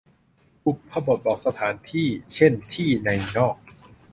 [0.65, 3.55] บุพบทบอกสถานที่ เช่น ที่ ใน นอก